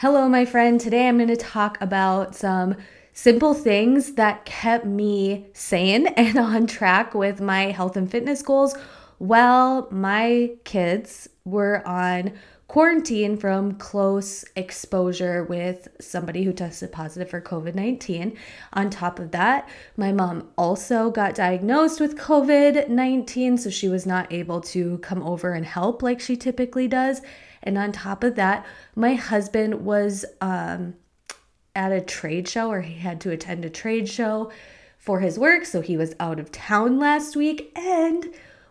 Hello, 0.00 0.28
my 0.28 0.44
friend. 0.44 0.80
Today 0.80 1.08
I'm 1.08 1.16
going 1.16 1.26
to 1.26 1.34
talk 1.34 1.76
about 1.80 2.32
some 2.32 2.76
simple 3.12 3.52
things 3.52 4.12
that 4.12 4.44
kept 4.44 4.84
me 4.84 5.48
sane 5.54 6.06
and 6.16 6.38
on 6.38 6.68
track 6.68 7.16
with 7.16 7.40
my 7.40 7.72
health 7.72 7.96
and 7.96 8.08
fitness 8.08 8.40
goals 8.40 8.76
while 9.18 9.88
my 9.90 10.52
kids 10.62 11.28
were 11.44 11.84
on 11.84 12.32
quarantine 12.68 13.36
from 13.36 13.74
close 13.74 14.44
exposure 14.54 15.42
with 15.42 15.88
somebody 16.00 16.44
who 16.44 16.52
tested 16.52 16.92
positive 16.92 17.28
for 17.28 17.40
COVID 17.40 17.74
19. 17.74 18.38
On 18.74 18.90
top 18.90 19.18
of 19.18 19.32
that, 19.32 19.68
my 19.96 20.12
mom 20.12 20.48
also 20.56 21.10
got 21.10 21.34
diagnosed 21.34 21.98
with 21.98 22.16
COVID 22.16 22.88
19, 22.88 23.58
so 23.58 23.68
she 23.68 23.88
was 23.88 24.06
not 24.06 24.32
able 24.32 24.60
to 24.60 24.98
come 24.98 25.24
over 25.24 25.54
and 25.54 25.66
help 25.66 26.04
like 26.04 26.20
she 26.20 26.36
typically 26.36 26.86
does. 26.86 27.20
And 27.62 27.76
on 27.78 27.92
top 27.92 28.24
of 28.24 28.34
that, 28.36 28.64
my 28.94 29.14
husband 29.14 29.84
was 29.84 30.24
um, 30.40 30.94
at 31.74 31.92
a 31.92 32.00
trade 32.00 32.48
show 32.48 32.70
or 32.70 32.80
he 32.80 32.94
had 32.94 33.20
to 33.22 33.30
attend 33.30 33.64
a 33.64 33.70
trade 33.70 34.08
show 34.08 34.50
for 34.98 35.20
his 35.20 35.38
work. 35.38 35.64
So 35.64 35.80
he 35.80 35.96
was 35.96 36.14
out 36.18 36.40
of 36.40 36.52
town 36.52 36.98
last 36.98 37.36
week 37.36 37.72
and 37.76 38.26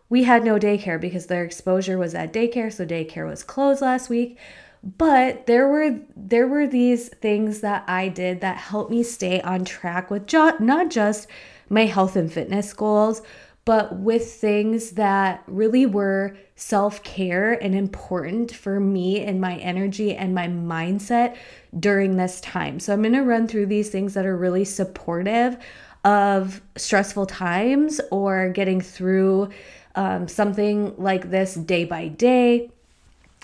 we 0.09 0.23
had 0.23 0.43
no 0.43 0.57
daycare 0.57 0.99
because 0.99 1.27
their 1.27 1.43
exposure 1.43 1.97
was 1.97 2.15
at 2.15 2.33
daycare. 2.33 2.71
So 2.71 2.85
daycare 2.85 3.27
was 3.27 3.43
closed 3.43 3.81
last 3.81 4.09
week. 4.09 4.37
But 4.83 5.47
there 5.47 5.67
were 5.67 5.99
there 6.15 6.47
were 6.47 6.67
these 6.67 7.09
things 7.09 7.61
that 7.61 7.83
I 7.87 8.09
did 8.09 8.41
that 8.41 8.57
helped 8.57 8.91
me 8.91 9.03
stay 9.03 9.41
on 9.41 9.65
track 9.65 10.11
with 10.11 10.27
jo- 10.27 10.57
not 10.59 10.91
just 10.91 11.27
my 11.69 11.85
health 11.85 12.15
and 12.15 12.31
fitness 12.31 12.71
goals, 12.73 13.21
but 13.67 13.97
with 13.97 14.31
things 14.31 14.91
that 14.91 15.43
really 15.45 15.85
were 15.85 16.37
self 16.55 17.03
care 17.03 17.51
and 17.51 17.75
important 17.75 18.49
for 18.55 18.79
me 18.79 19.21
and 19.21 19.41
my 19.41 19.57
energy 19.57 20.15
and 20.15 20.33
my 20.33 20.47
mindset 20.47 21.35
during 21.77 22.15
this 22.15 22.39
time. 22.39 22.79
So, 22.79 22.93
I'm 22.93 23.03
gonna 23.03 23.25
run 23.25 23.45
through 23.45 23.65
these 23.65 23.89
things 23.89 24.13
that 24.13 24.25
are 24.25 24.37
really 24.37 24.63
supportive 24.63 25.57
of 26.05 26.61
stressful 26.77 27.25
times 27.25 27.99
or 28.09 28.47
getting 28.51 28.79
through 28.79 29.49
um, 29.95 30.29
something 30.29 30.95
like 30.97 31.29
this 31.29 31.55
day 31.55 31.83
by 31.83 32.07
day. 32.07 32.71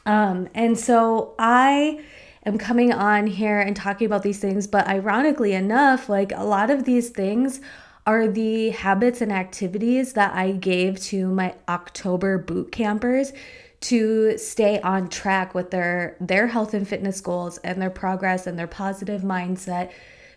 Um, 0.06 0.48
and 0.54 0.80
so, 0.80 1.36
I 1.38 2.02
am 2.46 2.58
coming 2.58 2.94
on 2.94 3.28
here 3.28 3.60
and 3.60 3.76
talking 3.76 4.06
about 4.06 4.24
these 4.24 4.40
things, 4.40 4.68
but 4.68 4.88
ironically 4.88 5.52
enough, 5.52 6.08
like 6.08 6.32
a 6.32 6.46
lot 6.46 6.70
of 6.70 6.86
these 6.86 7.10
things 7.10 7.60
are 8.06 8.28
the 8.28 8.70
habits 8.70 9.22
and 9.22 9.32
activities 9.32 10.14
that 10.14 10.36
I 10.36 10.52
gave 10.52 11.00
to 11.04 11.28
my 11.28 11.56
October 11.70 12.38
boot 12.38 12.72
campers 12.72 13.32
to 13.82 14.38
stay 14.38 14.80
on 14.82 15.10
track 15.10 15.54
with 15.54 15.72
their 15.72 16.16
their 16.20 16.48
health 16.48 16.74
and 16.74 16.88
fitness 16.88 17.20
goals 17.22 17.58
and 17.60 17.82
their 17.82 17.90
progress 17.90 18.48
and 18.48 18.58
their 18.58 18.68
positive 18.68 19.22
mindset. 19.22 19.92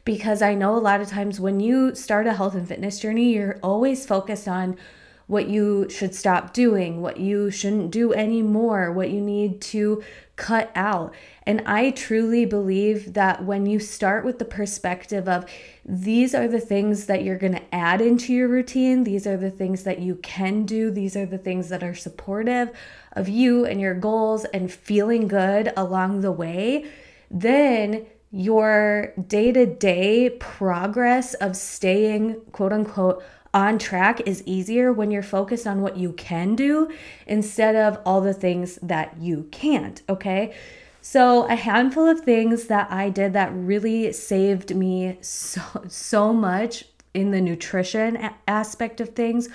Because 0.05 0.43
I 0.43 0.55
know 0.55 0.77
a 0.77 0.79
lot 0.79 1.01
of 1.01 1.09
times 1.09 1.41
when 1.41 1.59
you 1.59 1.95
start 1.95 2.27
a 2.27 2.35
health 2.35 2.55
and 2.55 2.67
fitness 2.67 3.01
journey 3.01 3.33
you're 3.35 3.59
always 3.63 4.07
focused 4.07 4.47
on 4.47 4.77
what 5.27 5.49
you 5.49 5.89
should 5.91 6.15
stop 6.15 6.53
doing, 6.53 7.01
what 7.01 7.19
you 7.19 7.51
shouldn't 7.51 7.91
do 7.91 8.13
anymore, 8.13 8.93
what 8.93 9.11
you 9.11 9.21
need 9.21 9.61
to 9.61 10.03
cut 10.37 10.71
out. 10.75 11.13
And 11.45 11.63
I 11.67 11.91
truly 11.91 12.45
believe 12.45 13.15
that 13.15 13.45
when 13.45 13.67
you 13.67 13.81
start 13.81 14.25
with 14.25 14.39
the 14.39 14.45
perspective 14.45 15.29
of 15.29 15.47
these 15.85 16.35
are 16.35 16.47
the 16.47 16.61
things 16.61 17.07
that 17.07 17.25
you're 17.25 17.39
going 17.39 17.55
to 17.55 17.75
add 17.75 18.01
into 18.01 18.33
your 18.33 18.47
routine, 18.47 19.05
these 19.05 19.27
are 19.27 19.37
the 19.37 19.51
things 19.51 19.83
that 19.83 19.99
you 19.99 20.17
can 20.17 20.65
do, 20.65 20.91
these 20.91 21.17
are 21.17 21.27
the 21.27 21.39
things 21.39 21.71
that 21.71 21.83
are 21.83 21.95
supportive 21.95 22.71
of 23.13 23.29
you 23.29 23.65
and 23.65 23.81
your 23.81 23.95
goals 23.95 24.45
and 24.47 24.71
feeling 24.71 25.27
good 25.27 25.73
along 25.77 26.21
the 26.21 26.33
way, 26.33 26.87
then 27.31 28.07
your 28.31 29.15
day 29.29 29.51
to 29.51 29.65
day 29.65 30.29
progress 30.29 31.35
of 31.35 31.57
staying 31.57 32.35
quote 32.53 32.73
unquote 32.73 33.23
on 33.57 33.79
track 33.79 34.21
is 34.27 34.43
easier 34.45 34.93
when 34.93 35.11
you're 35.11 35.23
focused 35.23 35.67
on 35.67 35.81
what 35.81 35.97
you 35.97 36.13
can 36.13 36.55
do 36.55 36.93
instead 37.27 37.75
of 37.75 37.99
all 38.05 38.21
the 38.21 38.35
things 38.35 38.79
that 38.83 39.17
you 39.19 39.49
can't, 39.51 40.03
okay? 40.11 40.55
So, 41.01 41.45
a 41.47 41.55
handful 41.55 42.07
of 42.07 42.21
things 42.21 42.67
that 42.67 42.93
I 42.93 43.09
did 43.09 43.33
that 43.33 43.51
really 43.55 44.13
saved 44.13 44.77
me 44.77 45.17
so 45.23 45.63
so 45.89 46.35
much 46.35 46.85
in 47.15 47.31
the 47.31 47.41
nutrition 47.41 48.29
aspect 48.47 49.01
of 49.01 49.11
things 49.11 49.49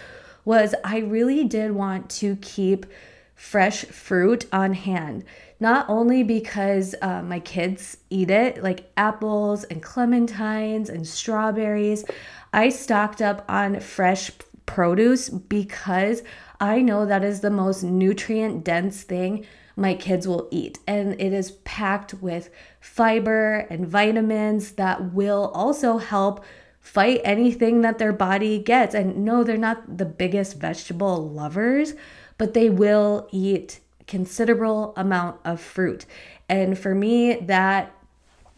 was 0.46 0.74
I 0.84 0.98
really 1.00 1.44
did 1.44 1.72
want 1.72 2.10
to 2.22 2.38
keep 2.38 2.88
fresh 3.36 3.86
fruit 3.86 4.46
on 4.52 4.74
hand. 4.74 5.26
Not 5.60 5.88
only 5.90 6.24
because 6.24 6.96
uh, 7.04 7.22
my 7.22 7.40
kids 7.40 7.98
eat 8.10 8.32
it, 8.32 8.64
like 8.64 8.92
apples 8.98 9.64
and 9.66 9.84
clementines 9.84 10.90
and 10.90 11.08
strawberries, 11.08 12.04
I 12.54 12.70
stocked 12.70 13.22
up 13.22 13.46
on 13.48 13.80
fresh 13.80 14.32
produce 14.66 15.30
because 15.30 16.24
I 16.60 16.82
know 16.82 17.06
that 17.06 17.24
is 17.24 17.42
the 17.42 17.50
most 17.50 17.84
nutrient 17.84 18.64
dense 18.64 19.04
thing 19.04 19.46
my 19.76 19.94
kids 19.96 20.28
will 20.28 20.48
eat. 20.52 20.80
And 20.88 21.20
it 21.20 21.34
is 21.34 21.52
packed 21.64 22.14
with 22.16 22.50
fiber 22.80 23.68
and 23.70 23.88
vitamins 23.88 24.74
that 24.74 25.14
will 25.14 25.52
also 25.54 25.98
help 25.98 26.44
fight 26.80 27.22
anything 27.24 27.82
that 27.82 28.00
their 28.00 28.14
body 28.14 28.60
gets. 28.60 28.94
And 28.94 29.24
no, 29.24 29.44
they're 29.44 29.58
not 29.58 29.98
the 29.98 30.06
biggest 30.06 30.58
vegetable 30.58 31.30
lovers, 31.30 31.94
but 32.38 32.54
they 32.54 32.70
will 32.70 33.28
eat 33.32 33.80
considerable 34.08 34.94
amount 34.98 35.40
of 35.46 35.62
fruit. 35.62 36.06
And 36.50 36.78
for 36.78 36.94
me, 36.94 37.36
that 37.36 37.96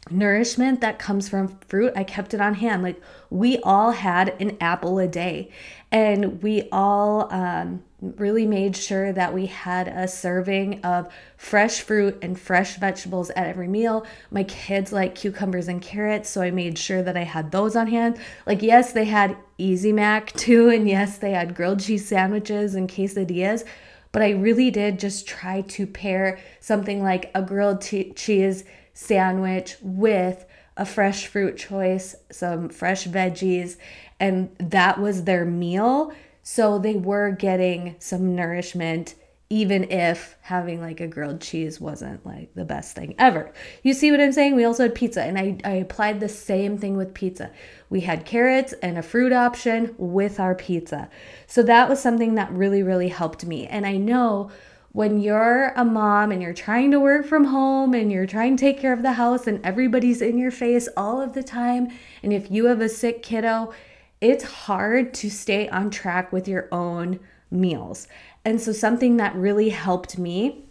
nourishment 0.09 0.81
that 0.81 0.99
comes 0.99 1.29
from 1.29 1.57
fruit, 1.67 1.93
I 1.95 2.03
kept 2.03 2.33
it 2.33 2.41
on 2.41 2.55
hand. 2.55 2.83
Like 2.83 3.01
we 3.29 3.57
all 3.59 3.91
had 3.91 4.35
an 4.41 4.57
apple 4.59 4.99
a 4.99 5.07
day, 5.07 5.51
and 5.91 6.41
we 6.41 6.67
all 6.71 7.31
um, 7.33 7.83
really 8.01 8.45
made 8.45 8.75
sure 8.75 9.13
that 9.13 9.33
we 9.33 9.45
had 9.45 9.87
a 9.87 10.07
serving 10.07 10.83
of 10.83 11.11
fresh 11.37 11.81
fruit 11.81 12.17
and 12.21 12.39
fresh 12.39 12.75
vegetables 12.77 13.29
at 13.31 13.47
every 13.47 13.67
meal. 13.67 14.05
My 14.29 14.43
kids 14.43 14.91
like 14.91 15.15
cucumbers 15.15 15.67
and 15.67 15.81
carrots, 15.81 16.29
so 16.29 16.41
I 16.41 16.51
made 16.51 16.77
sure 16.77 17.01
that 17.01 17.15
I 17.15 17.23
had 17.23 17.51
those 17.51 17.75
on 17.75 17.87
hand. 17.87 18.17
Like, 18.45 18.61
yes, 18.61 18.91
they 18.91 19.05
had 19.05 19.37
Easy 19.57 19.93
Mac 19.93 20.31
too, 20.33 20.69
and 20.69 20.87
yes, 20.87 21.17
they 21.17 21.31
had 21.31 21.55
grilled 21.55 21.79
cheese 21.79 22.07
sandwiches 22.07 22.75
and 22.75 22.89
quesadillas. 22.89 23.63
But 24.11 24.21
I 24.21 24.31
really 24.31 24.69
did 24.69 24.99
just 24.99 25.27
try 25.27 25.61
to 25.61 25.87
pair 25.87 26.39
something 26.59 27.01
like 27.01 27.31
a 27.33 27.41
grilled 27.41 27.81
t- 27.81 28.13
cheese 28.13 28.63
sandwich 28.93 29.75
with 29.81 30.45
a 30.77 30.85
fresh 30.85 31.27
fruit 31.27 31.57
choice, 31.57 32.15
some 32.31 32.69
fresh 32.69 33.05
veggies, 33.07 33.77
and 34.19 34.55
that 34.59 34.99
was 34.99 35.23
their 35.23 35.45
meal. 35.45 36.13
So 36.41 36.79
they 36.79 36.95
were 36.95 37.31
getting 37.31 37.95
some 37.99 38.35
nourishment, 38.35 39.15
even 39.49 39.91
if 39.91 40.35
having 40.41 40.81
like 40.81 40.99
a 40.99 41.07
grilled 41.07 41.41
cheese 41.41 41.79
wasn't 41.79 42.25
like 42.25 42.53
the 42.55 42.65
best 42.65 42.95
thing 42.95 43.13
ever. 43.19 43.51
You 43.83 43.93
see 43.93 44.09
what 44.09 44.19
I'm 44.19 44.31
saying? 44.31 44.55
We 44.55 44.65
also 44.65 44.83
had 44.83 44.95
pizza, 44.95 45.21
and 45.21 45.37
I, 45.37 45.57
I 45.63 45.75
applied 45.75 46.19
the 46.19 46.29
same 46.29 46.77
thing 46.77 46.97
with 46.97 47.13
pizza. 47.13 47.51
We 47.89 48.01
had 48.01 48.25
carrots 48.25 48.73
and 48.81 48.97
a 48.97 49.03
fruit 49.03 49.31
option 49.31 49.93
with 49.97 50.39
our 50.39 50.55
pizza. 50.55 51.09
So 51.45 51.61
that 51.63 51.87
was 51.87 52.01
something 52.01 52.35
that 52.35 52.51
really, 52.51 52.81
really 52.81 53.09
helped 53.09 53.45
me. 53.45 53.67
And 53.67 53.85
I 53.85 53.97
know 53.97 54.49
when 54.93 55.19
you're 55.19 55.69
a 55.75 55.83
mom 55.83 56.31
and 56.31 56.41
you're 56.41 56.53
trying 56.53 56.91
to 56.91 56.99
work 56.99 57.25
from 57.25 57.45
home 57.45 57.95
and 57.95 58.11
you're 58.11 58.27
trying 58.27 58.55
to 58.55 58.61
take 58.61 58.79
care 58.79 58.93
of 58.93 59.01
the 59.01 59.13
house 59.13 59.47
and 59.47 59.63
everybody's 59.65 60.21
in 60.21 60.37
your 60.37 60.51
face 60.51 60.87
all 60.95 61.19
of 61.19 61.33
the 61.33 61.43
time, 61.43 61.89
and 62.21 62.31
if 62.31 62.49
you 62.49 62.65
have 62.65 62.79
a 62.79 62.87
sick 62.87 63.23
kiddo, 63.23 63.73
it's 64.21 64.43
hard 64.43 65.13
to 65.15 65.29
stay 65.29 65.67
on 65.69 65.89
track 65.89 66.31
with 66.31 66.47
your 66.47 66.69
own 66.71 67.19
meals. 67.49 68.07
And 68.45 68.61
so, 68.61 68.71
something 68.71 69.17
that 69.17 69.35
really 69.35 69.69
helped 69.69 70.17
me 70.17 70.63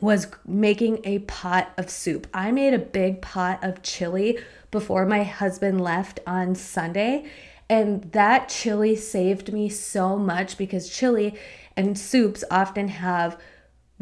was 0.00 0.28
making 0.46 1.00
a 1.04 1.18
pot 1.20 1.72
of 1.76 1.90
soup. 1.90 2.26
I 2.32 2.52
made 2.52 2.74
a 2.74 2.78
big 2.78 3.22
pot 3.22 3.58
of 3.62 3.82
chili 3.82 4.38
before 4.70 5.04
my 5.04 5.24
husband 5.24 5.80
left 5.80 6.20
on 6.26 6.54
Sunday. 6.54 7.26
And 7.68 8.12
that 8.12 8.50
chili 8.50 8.94
saved 8.94 9.52
me 9.52 9.68
so 9.68 10.18
much 10.18 10.58
because 10.58 10.90
chili 10.90 11.38
and 11.76 11.98
soups 11.98 12.44
often 12.50 12.88
have 12.88 13.38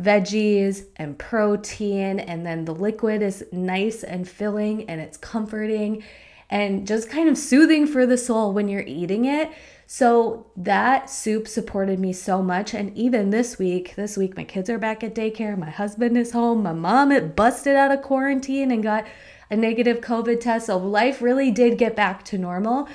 veggies 0.03 0.87
and 0.97 1.19
protein, 1.19 2.19
and 2.21 2.45
then 2.45 2.65
the 2.65 2.75
liquid 2.75 3.23
is 3.23 3.45
nice 3.53 4.03
and 4.03 4.29
filling 4.29 4.89
and 4.89 5.01
it's 5.01 5.17
comforting 5.17 6.03
and 6.51 6.87
just 6.87 7.09
kind 7.09 7.31
of 7.31 7.39
soothing 7.39 7.87
for 7.87 8.05
the 8.05 8.19
soul 8.19 8.53
when 8.53 8.69
you're 8.69 8.83
eating 8.83 9.25
it. 9.25 9.51
So 9.87 10.47
that 10.57 11.11
soup 11.11 11.49
supported 11.49 11.99
me 11.99 12.13
so 12.13 12.43
much. 12.43 12.75
And 12.75 12.97
even 12.97 13.31
this 13.31 13.59
week, 13.59 13.95
this 13.95 14.17
week, 14.17 14.37
my 14.37 14.45
kids 14.45 14.69
are 14.71 14.79
back 14.79 15.03
at 15.03 15.15
daycare, 15.15 15.57
my 15.57 15.71
husband 15.71 16.17
is 16.17 16.33
home, 16.33 16.63
my 16.63 16.73
mom 16.73 17.11
it 17.11 17.35
busted 17.35 17.75
out 17.75 17.91
of 17.91 18.03
quarantine 18.03 18.71
and 18.71 18.83
got 18.83 19.07
a 19.51 19.57
negative 19.57 20.01
COVID 20.01 20.41
test. 20.41 20.67
So 20.67 20.77
life 20.79 21.21
really 21.21 21.51
did 21.51 21.79
get 21.79 21.97
back 21.97 22.25
to 22.27 22.39
normal. 22.39 22.89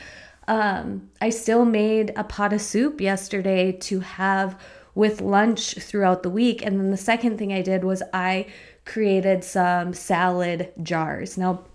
Um, 0.47 1.09
I 1.21 1.29
still 1.29 1.65
made 1.65 2.13
a 2.15 2.23
pot 2.23 2.53
of 2.53 2.61
soup 2.61 3.01
yesterday 3.01 3.73
to 3.73 3.99
have 3.99 4.59
with 4.97 5.21
lunch 5.21 5.75
throughout 5.75 6.23
the 6.23 6.29
week. 6.29 6.65
And 6.65 6.79
then 6.79 6.89
the 6.89 6.97
second 6.97 7.37
thing 7.37 7.53
I 7.53 7.61
did 7.61 7.83
was 7.83 8.01
I 8.13 8.47
created 8.83 9.43
some 9.43 9.93
salad 9.93 10.73
jars. 10.81 11.37
Now, 11.37 11.65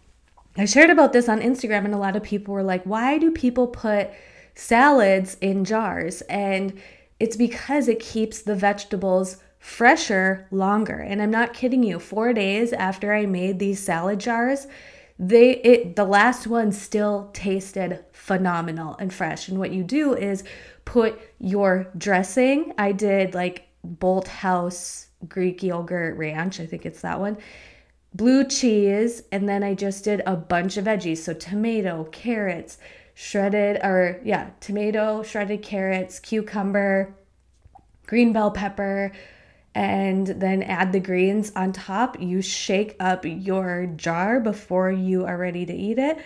I 0.57 0.65
shared 0.65 0.91
about 0.91 1.13
this 1.13 1.29
on 1.29 1.41
Instagram, 1.41 1.85
and 1.85 1.95
a 1.95 1.99
lot 1.99 2.17
of 2.17 2.25
people 2.25 2.53
were 2.53 2.65
like, 2.65 2.83
why 2.83 3.19
do 3.19 3.31
people 3.31 3.69
put 3.69 4.11
salads 4.57 5.37
in 5.41 5.65
jars? 5.65 6.23
And 6.23 6.83
it's 7.21 7.37
because 7.37 7.87
it 7.87 8.01
keeps 8.01 8.43
the 8.43 8.57
vegetables 8.57 9.37
fresher 9.61 10.49
longer. 10.51 10.99
And 10.99 11.23
I'm 11.23 11.31
not 11.31 11.55
kidding 11.55 11.85
you, 11.85 12.01
four 12.01 12.33
days 12.33 12.73
after 12.73 13.15
I 13.15 13.27
made 13.27 13.61
these 13.61 13.79
salad 13.79 14.19
jars, 14.19 14.67
they 15.17 15.53
it 15.59 15.95
the 15.95 16.05
last 16.05 16.49
one 16.49 16.73
still 16.73 17.31
tasted 17.33 18.05
phenomenal 18.13 18.97
and 18.99 19.15
fresh. 19.15 19.49
And 19.49 19.61
what 19.61 19.71
you 19.71 19.85
do 19.85 20.15
is 20.15 20.43
put 20.85 21.21
your 21.39 21.89
dressing. 21.97 22.75
I 22.79 22.93
did 22.93 23.35
like 23.35 23.69
Bolthouse 23.87 25.07
Greek 25.29 25.63
yogurt 25.63 26.17
ranch, 26.17 26.61
I 26.61 26.67
think 26.67 26.85
it's 26.85 27.03
that 27.03 27.21
one 27.21 27.39
blue 28.15 28.45
cheese, 28.45 29.23
and 29.33 29.49
then 29.49 29.63
I 29.63 29.75
just 29.75 30.05
did 30.05 30.23
a 30.27 30.37
bunch 30.37 30.77
of 30.77 30.85
veggies. 30.85 31.19
So 31.19 31.33
tomato, 31.35 32.05
carrots, 32.05 32.79
shredded, 33.15 33.79
or 33.83 34.21
yeah, 34.25 34.51
tomato, 34.61 35.23
shredded 35.23 35.63
carrots, 35.63 36.19
cucumber, 36.19 37.15
green 38.07 38.33
bell 38.33 38.51
pepper, 38.51 39.13
and 39.75 40.27
then 40.27 40.63
add 40.63 40.93
the 40.93 41.01
greens 41.01 41.53
on 41.57 41.73
top. 41.73 42.21
You 42.21 42.43
shake 42.43 42.97
up 43.01 43.25
your 43.25 43.87
jar 43.87 44.41
before 44.41 44.91
you 44.91 45.25
are 45.25 45.39
ready 45.39 45.65
to 45.65 45.73
eat 45.73 45.99
it. 45.99 46.19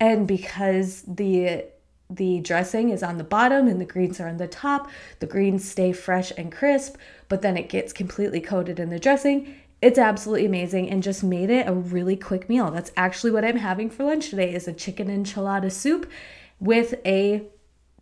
And 0.00 0.26
because 0.26 1.02
the 1.02 1.66
the 2.10 2.40
dressing 2.40 2.90
is 2.90 3.02
on 3.02 3.18
the 3.18 3.24
bottom 3.24 3.68
and 3.68 3.80
the 3.80 3.84
greens 3.84 4.20
are 4.20 4.28
on 4.28 4.38
the 4.38 4.48
top. 4.48 4.88
The 5.20 5.26
greens 5.26 5.68
stay 5.68 5.92
fresh 5.92 6.32
and 6.36 6.50
crisp, 6.50 6.96
but 7.28 7.42
then 7.42 7.56
it 7.56 7.68
gets 7.68 7.92
completely 7.92 8.40
coated 8.40 8.80
in 8.80 8.90
the 8.90 8.98
dressing 8.98 9.54
it's 9.80 9.98
absolutely 9.98 10.46
amazing 10.46 10.90
and 10.90 11.02
just 11.02 11.22
made 11.22 11.50
it 11.50 11.68
a 11.68 11.72
really 11.72 12.16
quick 12.16 12.48
meal. 12.48 12.70
That's 12.70 12.90
actually 12.96 13.30
what 13.30 13.44
I'm 13.44 13.58
having 13.58 13.90
for 13.90 14.04
lunch 14.04 14.30
today 14.30 14.52
is 14.52 14.66
a 14.66 14.72
chicken 14.72 15.08
enchilada 15.08 15.70
soup 15.70 16.10
with 16.58 16.94
a 17.06 17.46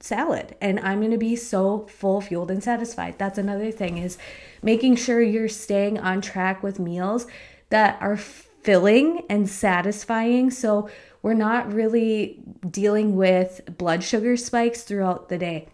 salad 0.00 0.56
and 0.60 0.80
I'm 0.80 1.00
going 1.00 1.10
to 1.10 1.18
be 1.18 1.36
so 1.36 1.80
full 1.80 2.20
fueled 2.20 2.50
and 2.50 2.62
satisfied. 2.62 3.18
That's 3.18 3.38
another 3.38 3.70
thing 3.70 3.98
is 3.98 4.16
making 4.62 4.96
sure 4.96 5.20
you're 5.20 5.48
staying 5.48 5.98
on 5.98 6.22
track 6.22 6.62
with 6.62 6.78
meals 6.78 7.26
that 7.68 7.98
are 8.00 8.16
filling 8.66 9.22
and 9.30 9.48
satisfying 9.48 10.50
so 10.50 10.90
we're 11.22 11.34
not 11.34 11.72
really 11.72 12.40
dealing 12.68 13.16
with 13.16 13.60
blood 13.78 14.04
sugar 14.04 14.36
spikes 14.36 14.82
throughout 14.82 15.28
the 15.28 15.38
day. 15.38 15.68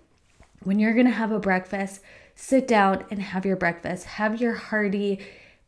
When 0.63 0.79
you're 0.79 0.95
to 1.07 1.11
have 1.11 1.33
a 1.33 1.41
breakfast, 1.41 2.01
sit 2.35 2.69
down 2.69 3.05
and 3.11 3.21
have 3.21 3.45
your 3.45 3.57
breakfast. 3.57 4.05
Have 4.05 4.41
your 4.41 4.55
hearty 4.55 5.21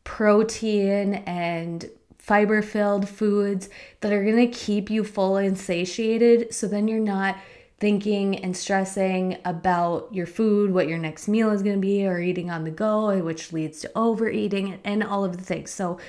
protein 0.03 1.15
and 1.25 1.89
fiber 2.17 2.61
filled 2.61 3.09
foods 3.09 3.69
that 4.01 4.13
are 4.13 4.23
to 4.37 4.47
keep 4.47 4.89
you 4.89 5.03
full 5.03 5.37
and 5.37 5.57
satiated. 5.57 6.53
So 6.53 6.67
then 6.67 6.87
you're 6.87 6.99
not 6.99 7.37
thinking 7.79 8.37
and 8.37 8.55
stressing 8.55 9.37
about 9.45 10.13
your 10.13 10.25
food, 10.25 10.71
what 10.71 10.87
your 10.87 10.97
next 10.97 11.27
meal 11.27 11.51
is 11.51 11.61
going 11.61 11.75
to 11.75 11.81
be, 11.81 12.07
or 12.07 12.19
eating 12.19 12.49
on 12.49 12.63
the 12.63 12.71
go, 12.71 13.19
which 13.19 13.51
leads 13.51 13.81
to 13.81 13.91
overeating 13.95 14.79
and 14.83 15.03
all 15.03 15.25
of 15.25 15.37
the 15.37 15.43
things. 15.43 15.71
So 15.71 15.99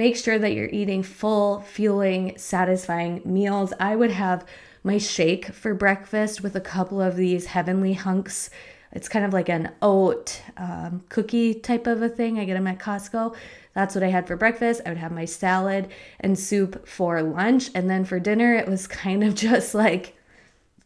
make 0.00 0.16
sure 0.16 0.38
that 0.38 0.54
you're 0.54 0.68
eating 0.70 1.02
full, 1.02 1.60
fueling, 1.60 2.32
satisfying 2.36 3.20
meals. 3.24 3.72
I 3.78 3.94
would 3.94 4.10
have 4.10 4.46
my 4.82 4.98
shake 4.98 5.52
for 5.52 5.74
breakfast 5.74 6.42
with 6.42 6.56
a 6.56 6.60
couple 6.60 7.00
of 7.02 7.16
these 7.16 7.46
heavenly 7.46 7.92
hunks 7.92 8.50
it's 8.92 9.08
kind 9.08 9.24
of 9.24 9.32
like 9.32 9.48
an 9.48 9.70
oat 9.82 10.42
um, 10.56 11.04
cookie 11.08 11.54
type 11.54 11.86
of 11.86 12.02
a 12.02 12.08
thing. 12.08 12.38
I 12.38 12.44
get 12.44 12.54
them 12.54 12.66
at 12.66 12.78
Costco. 12.78 13.36
That's 13.72 13.94
what 13.94 14.02
I 14.02 14.08
had 14.08 14.26
for 14.26 14.36
breakfast. 14.36 14.82
I 14.84 14.88
would 14.88 14.98
have 14.98 15.12
my 15.12 15.24
salad 15.24 15.88
and 16.18 16.38
soup 16.38 16.88
for 16.88 17.22
lunch. 17.22 17.70
And 17.74 17.88
then 17.88 18.04
for 18.04 18.18
dinner, 18.18 18.54
it 18.54 18.66
was 18.66 18.86
kind 18.86 19.22
of 19.22 19.34
just 19.46 19.74
like 19.74 20.16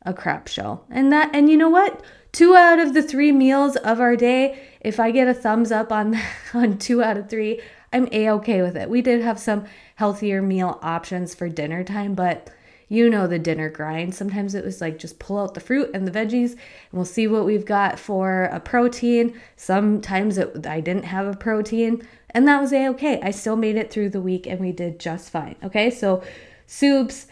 a 0.03 0.13
crap 0.13 0.49
show. 0.49 0.85
And 0.91 1.11
that, 1.13 1.35
and 1.35 1.49
you 1.49 1.57
know 1.57 1.71
what? 1.71 2.03
Two 2.33 2.55
out 2.57 2.79
of 2.79 2.95
the 2.95 3.03
three 3.03 3.33
meals 3.33 3.77
of 3.77 4.01
our 4.01 4.17
day, 4.17 4.61
if 4.81 5.01
I 5.01 5.11
get 5.11 5.29
a 5.29 5.35
thumbs 5.35 5.73
up 5.73 5.91
on, 5.91 6.19
on 6.55 6.77
two 6.77 7.03
out 7.03 7.17
of 7.17 7.31
three, 7.31 7.61
I'm 7.95 8.09
a 8.11 8.29
okay 8.31 8.61
with 8.61 8.77
it. 8.77 8.91
We 8.91 9.03
did 9.03 9.23
have 9.23 9.39
some 9.39 9.67
healthier 9.95 10.43
meal 10.43 10.81
options 10.83 11.33
for 11.33 11.49
dinner 11.49 11.85
time, 11.85 12.15
but 12.15 12.51
you 12.89 13.09
know 13.09 13.29
the 13.29 13.39
dinner 13.39 13.71
grind. 13.71 14.15
Sometimes 14.15 14.55
it 14.55 14.65
was 14.65 14.81
like 14.81 14.99
just 14.99 15.21
pull 15.21 15.39
out 15.39 15.55
the 15.55 15.61
fruit 15.61 15.91
and 15.95 16.07
the 16.07 16.11
veggies 16.11 16.51
and 16.51 16.93
we'll 16.93 17.05
see 17.05 17.29
what 17.29 17.47
we've 17.47 17.65
got 17.65 17.99
for 17.99 18.45
a 18.47 18.59
protein. 18.59 19.41
Sometimes 19.57 20.39
it, 20.39 20.67
I 20.67 20.81
didn't 20.81 21.05
have 21.05 21.27
a 21.29 21.37
protein 21.37 22.07
and 22.31 22.49
that 22.49 22.61
was 22.61 22.73
a 22.73 22.89
okay. 22.89 23.21
I 23.23 23.31
still 23.31 23.57
made 23.57 23.77
it 23.77 23.93
through 23.93 24.11
the 24.11 24.21
week 24.21 24.47
and 24.47 24.59
we 24.59 24.73
did 24.73 24.99
just 24.99 25.31
fine. 25.31 25.55
Okay, 25.63 25.89
so 25.89 26.23
soups, 26.67 27.29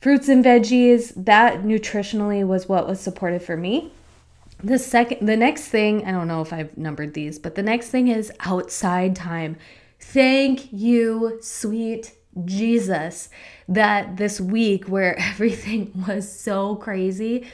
fruits 0.00 0.28
and 0.28 0.44
veggies, 0.44 1.12
that 1.16 1.62
nutritionally 1.62 2.46
was 2.46 2.68
what 2.68 2.86
was 2.86 3.00
supported 3.00 3.42
for 3.42 3.56
me. 3.56 3.92
The 4.62 4.78
second 4.78 5.26
the 5.26 5.36
next 5.36 5.68
thing, 5.68 6.04
I 6.04 6.10
don't 6.10 6.28
know 6.28 6.42
if 6.42 6.52
I've 6.52 6.76
numbered 6.76 7.14
these, 7.14 7.38
but 7.38 7.54
the 7.54 7.62
next 7.62 7.90
thing 7.90 8.08
is 8.08 8.32
outside 8.40 9.16
time. 9.16 9.56
Thank 9.98 10.72
you, 10.72 11.38
sweet 11.40 12.14
Jesus 12.44 13.28
that 13.68 14.16
this 14.16 14.40
week 14.40 14.88
where 14.88 15.18
everything 15.18 16.04
was 16.06 16.30
so 16.30 16.76
crazy, 16.76 17.46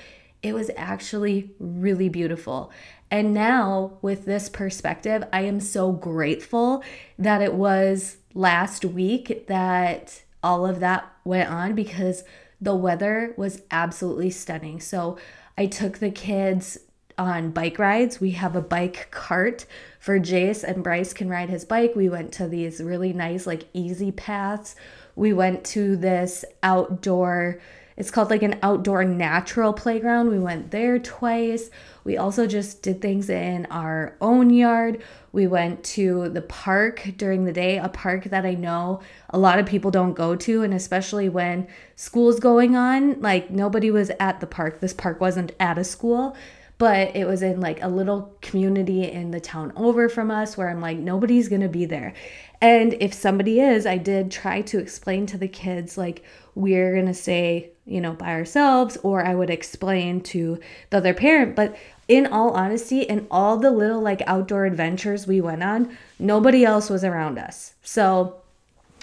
it 0.42 0.54
was 0.54 0.70
actually 0.76 1.50
really 1.58 2.08
beautiful. 2.08 2.72
And 3.10 3.32
now, 3.32 3.98
with 4.02 4.24
this 4.24 4.48
perspective, 4.48 5.22
I 5.32 5.42
am 5.42 5.60
so 5.60 5.92
grateful 5.92 6.82
that 7.18 7.40
it 7.40 7.54
was 7.54 8.16
last 8.34 8.84
week 8.84 9.46
that 9.46 10.22
all 10.42 10.66
of 10.66 10.80
that 10.80 11.08
went 11.24 11.48
on 11.48 11.74
because 11.74 12.24
the 12.60 12.74
weather 12.74 13.32
was 13.36 13.62
absolutely 13.70 14.30
stunning. 14.30 14.80
So, 14.80 15.18
I 15.58 15.66
took 15.66 15.98
the 15.98 16.10
kids 16.10 16.78
on 17.18 17.50
bike 17.50 17.78
rides. 17.78 18.20
We 18.20 18.32
have 18.32 18.56
a 18.56 18.60
bike 18.60 19.08
cart 19.10 19.66
for 19.98 20.20
Jace, 20.20 20.62
and 20.62 20.84
Bryce 20.84 21.12
can 21.12 21.28
ride 21.28 21.50
his 21.50 21.64
bike. 21.64 21.94
We 21.96 22.08
went 22.08 22.32
to 22.34 22.48
these 22.48 22.80
really 22.80 23.12
nice, 23.12 23.46
like 23.46 23.64
easy 23.72 24.12
paths. 24.12 24.76
We 25.14 25.32
went 25.32 25.64
to 25.66 25.96
this 25.96 26.44
outdoor, 26.62 27.58
it's 27.96 28.10
called 28.10 28.28
like 28.28 28.42
an 28.42 28.58
outdoor 28.62 29.04
natural 29.04 29.72
playground. 29.72 30.28
We 30.28 30.38
went 30.38 30.70
there 30.70 30.98
twice. 30.98 31.70
We 32.04 32.18
also 32.18 32.46
just 32.46 32.82
did 32.82 33.00
things 33.00 33.30
in 33.30 33.66
our 33.70 34.14
own 34.20 34.50
yard. 34.50 35.02
We 35.32 35.46
went 35.46 35.82
to 35.84 36.28
the 36.28 36.42
park 36.42 37.14
during 37.16 37.44
the 37.44 37.52
day, 37.52 37.78
a 37.78 37.88
park 37.88 38.24
that 38.24 38.44
I 38.44 38.54
know 38.54 39.00
a 39.30 39.38
lot 39.38 39.58
of 39.58 39.66
people 39.66 39.90
don't 39.90 40.12
go 40.12 40.36
to, 40.36 40.62
and 40.62 40.74
especially 40.74 41.30
when 41.30 41.66
school's 41.94 42.38
going 42.38 42.76
on, 42.76 43.20
like 43.22 43.50
nobody 43.50 43.90
was 43.90 44.10
at 44.20 44.40
the 44.40 44.46
park. 44.46 44.80
This 44.80 44.94
park 44.94 45.20
wasn't 45.20 45.52
at 45.58 45.78
a 45.78 45.84
school 45.84 46.36
but 46.78 47.16
it 47.16 47.26
was 47.26 47.42
in 47.42 47.60
like 47.60 47.82
a 47.82 47.88
little 47.88 48.34
community 48.42 49.10
in 49.10 49.30
the 49.30 49.40
town 49.40 49.72
over 49.76 50.08
from 50.08 50.30
us 50.30 50.56
where 50.56 50.68
I'm 50.68 50.80
like, 50.80 50.98
nobody's 50.98 51.48
gonna 51.48 51.68
be 51.68 51.86
there. 51.86 52.12
And 52.60 52.94
if 53.00 53.12
somebody 53.12 53.60
is, 53.60 53.86
I 53.86 53.98
did 53.98 54.30
try 54.30 54.62
to 54.62 54.78
explain 54.78 55.26
to 55.26 55.38
the 55.38 55.48
kids, 55.48 55.98
like, 55.98 56.22
we're 56.54 56.94
gonna 56.96 57.14
stay, 57.14 57.70
you 57.84 58.00
know, 58.00 58.12
by 58.12 58.30
ourselves, 58.30 58.96
or 59.02 59.24
I 59.24 59.34
would 59.34 59.50
explain 59.50 60.20
to 60.22 60.58
the 60.90 60.98
other 60.98 61.14
parent. 61.14 61.54
But 61.54 61.76
in 62.08 62.26
all 62.26 62.52
honesty, 62.52 63.02
in 63.02 63.26
all 63.30 63.56
the 63.56 63.70
little 63.70 64.00
like 64.00 64.22
outdoor 64.26 64.64
adventures 64.64 65.26
we 65.26 65.40
went 65.40 65.62
on, 65.62 65.96
nobody 66.18 66.64
else 66.64 66.88
was 66.88 67.04
around 67.04 67.38
us. 67.38 67.74
So, 67.82 68.36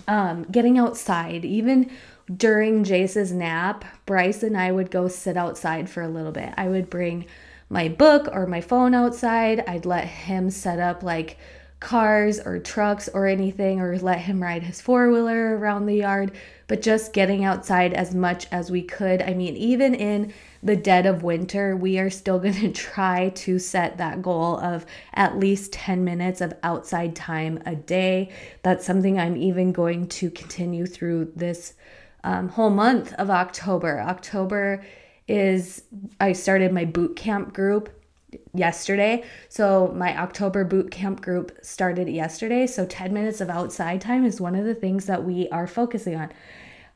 um, 0.07 0.43
getting 0.43 0.77
outside, 0.77 1.45
even 1.45 1.91
during 2.35 2.83
Jace's 2.83 3.31
nap, 3.31 3.85
Bryce 4.05 4.43
and 4.43 4.57
I 4.57 4.71
would 4.71 4.91
go 4.91 5.07
sit 5.07 5.37
outside 5.37 5.89
for 5.89 6.01
a 6.01 6.07
little 6.07 6.31
bit. 6.31 6.53
I 6.57 6.67
would 6.67 6.89
bring 6.89 7.25
my 7.73 7.89
book 7.89 8.29
or 8.31 8.45
my 8.45 8.61
phone 8.61 8.93
outside. 8.93 9.63
I'd 9.67 9.85
let 9.85 10.05
him 10.05 10.51
set 10.51 10.79
up 10.79 11.01
like 11.01 11.37
cars 11.79 12.39
or 12.39 12.59
trucks 12.59 13.09
or 13.09 13.25
anything, 13.25 13.81
or 13.81 13.97
let 13.97 14.19
him 14.19 14.41
ride 14.41 14.61
his 14.61 14.79
four 14.79 15.11
wheeler 15.11 15.57
around 15.57 15.87
the 15.87 15.95
yard, 15.95 16.31
but 16.67 16.83
just 16.83 17.13
getting 17.13 17.43
outside 17.43 17.91
as 17.91 18.13
much 18.13 18.45
as 18.51 18.69
we 18.69 18.83
could. 18.83 19.23
I 19.23 19.33
mean, 19.33 19.57
even 19.57 19.95
in 19.95 20.31
the 20.61 20.77
dead 20.77 21.07
of 21.07 21.23
winter, 21.23 21.75
we 21.75 21.97
are 21.97 22.11
still 22.11 22.39
going 22.45 22.53
to 22.53 22.71
try 22.71 23.29
to 23.29 23.57
set 23.57 23.97
that 23.97 24.21
goal 24.21 24.59
of 24.59 24.85
at 25.15 25.39
least 25.39 25.73
10 25.73 26.03
minutes 26.05 26.41
of 26.41 26.53
outside 26.61 27.15
time 27.15 27.61
a 27.65 27.75
day. 27.75 28.31
That's 28.61 28.85
something 28.85 29.19
I'm 29.19 29.35
even 29.35 29.73
going 29.73 30.07
to 30.09 30.29
continue 30.29 30.85
through 30.85 31.33
this 31.35 31.73
um, 32.23 32.49
whole 32.49 32.69
month 32.69 33.13
of 33.13 33.31
October. 33.31 33.99
October 33.99 34.85
is 35.27 35.83
I 36.19 36.33
started 36.33 36.71
my 36.71 36.85
boot 36.85 37.15
camp 37.15 37.53
group 37.53 37.89
yesterday. 38.53 39.23
So 39.49 39.93
my 39.95 40.17
October 40.17 40.63
boot 40.63 40.91
camp 40.91 41.21
group 41.21 41.51
started 41.61 42.07
yesterday. 42.09 42.67
So 42.67 42.85
10 42.85 43.13
minutes 43.13 43.41
of 43.41 43.49
outside 43.49 44.01
time 44.01 44.25
is 44.25 44.41
one 44.41 44.55
of 44.55 44.65
the 44.65 44.75
things 44.75 45.05
that 45.05 45.23
we 45.23 45.49
are 45.49 45.67
focusing 45.67 46.15
on. 46.15 46.31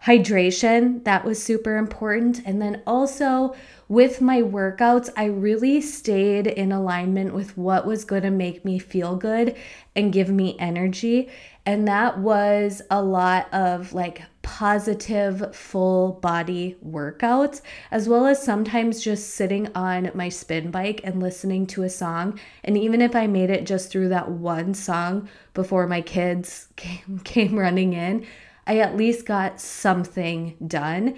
Hydration, 0.06 1.04
that 1.04 1.26
was 1.26 1.42
super 1.42 1.78
important. 1.78 2.42
And 2.46 2.62
then 2.62 2.82
also 2.88 3.56
with 3.90 4.22
my 4.22 4.42
workouts, 4.42 5.10
I 5.16 5.26
really 5.26 5.82
stayed 5.82 6.48
in 6.48 6.72
alignment 6.72 7.34
with 7.34 7.58
what 7.58 7.86
was 7.86 8.06
going 8.06 8.24
to 8.24 8.32
make 8.32 8.66
me 8.66 8.80
feel 8.80 9.16
good 9.16 9.56
and 9.96 10.14
give 10.14 10.30
me 10.30 10.58
energy. 10.60 11.30
And 11.66 11.88
that 11.88 12.20
was 12.20 12.82
a 12.90 13.02
lot 13.02 13.54
of 13.54 13.94
like 13.94 14.22
positive 14.42 15.54
full 15.54 16.14
body 16.14 16.78
workouts, 16.86 17.62
as 17.92 18.08
well 18.08 18.26
as 18.26 18.42
sometimes 18.42 19.02
just 19.02 19.32
sitting 19.32 19.68
on 19.76 20.10
my 20.14 20.30
spin 20.30 20.72
bike 20.72 21.02
and 21.04 21.22
listening 21.22 21.68
to 21.68 21.84
a 21.84 21.90
song. 21.90 22.40
And 22.64 22.78
even 22.78 23.02
if 23.02 23.16
I 23.16 23.28
made 23.28 23.50
it 23.50 23.66
just 23.66 23.92
through 23.92 24.10
that 24.10 24.32
one 24.32 24.74
song 24.74 25.28
before 25.54 25.88
my 25.88 26.00
kids 26.02 26.68
came, 26.78 27.20
came 27.26 27.60
running 27.60 27.94
in, 27.94 28.26
I 28.68 28.80
at 28.80 28.98
least 28.98 29.26
got 29.26 29.60
something 29.60 30.56
done. 30.66 31.16